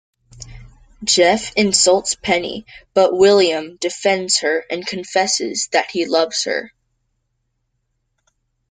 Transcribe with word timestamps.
Jeff 1.03 1.53
insults 1.55 2.15
Penny, 2.15 2.65
but 2.95 3.15
William 3.15 3.77
defends 3.77 4.39
her 4.39 4.65
and 4.67 4.83
confesses 4.83 5.69
that 5.73 5.91
he 5.91 6.07
loves 6.07 6.45
her. 6.45 6.73